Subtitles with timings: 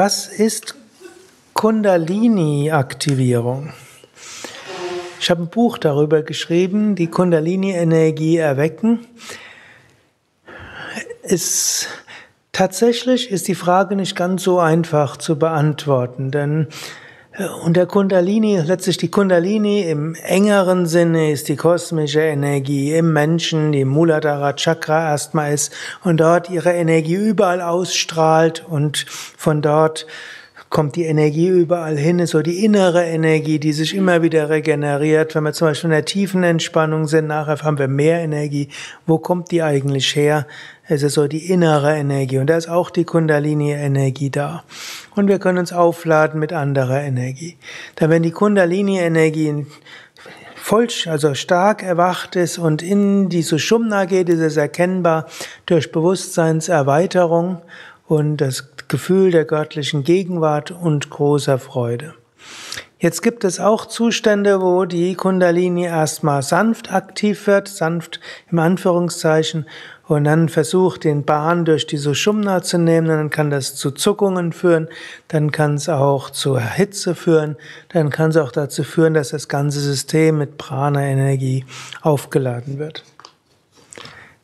[0.00, 0.76] Was ist
[1.54, 3.72] Kundalini-Aktivierung?
[5.18, 9.08] Ich habe ein Buch darüber geschrieben, die Kundalini-Energie erwecken.
[11.22, 11.88] Es,
[12.52, 16.68] tatsächlich ist die Frage nicht ganz so einfach zu beantworten, denn
[17.62, 23.70] und der Kundalini, letztlich die Kundalini im engeren Sinne ist die kosmische Energie im Menschen,
[23.70, 30.06] die Muladhara Chakra erstmal ist und dort ihre Energie überall ausstrahlt und von dort
[30.70, 35.34] kommt die Energie überall hin, ist so die innere Energie, die sich immer wieder regeneriert.
[35.34, 38.68] Wenn wir zum Beispiel in der tiefen Entspannung sind, nachher haben wir mehr Energie.
[39.06, 40.46] Wo kommt die eigentlich her?
[40.86, 44.64] Es ist so die innere Energie und da ist auch die Kundalini-Energie da.
[45.14, 47.56] Und wir können uns aufladen mit anderer Energie.
[47.96, 49.66] Da wenn die Kundalini-Energie
[50.54, 55.26] voll, also stark erwacht ist und in die Sushumna geht, ist es erkennbar
[55.66, 57.62] durch Bewusstseinserweiterung
[58.06, 62.14] und das Gefühl der göttlichen Gegenwart und großer Freude.
[63.00, 68.18] Jetzt gibt es auch Zustände, wo die Kundalini erstmal sanft aktiv wird, sanft
[68.50, 69.66] im Anführungszeichen,
[70.08, 74.52] und dann versucht, den Bahn durch die Sushumna zu nehmen, dann kann das zu Zuckungen
[74.52, 74.88] führen,
[75.28, 77.56] dann kann es auch zur Hitze führen,
[77.90, 81.66] dann kann es auch dazu führen, dass das ganze System mit Prana-Energie
[82.00, 83.04] aufgeladen wird.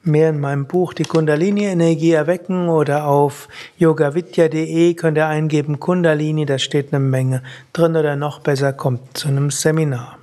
[0.07, 6.59] Mehr in meinem Buch Die Kundalini-Energie erwecken oder auf yogavidya.de könnt ihr eingeben Kundalini, da
[6.59, 10.19] steht eine Menge drin oder noch besser kommt zu einem Seminar.